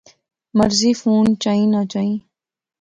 [0.57, 2.15] مرضی فون چائیں نہ چائیں